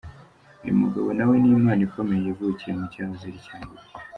[0.63, 3.83] Uyu mugabo nawe ni impano ikomeye yavukiye mu cyahoze ari Cyangugu.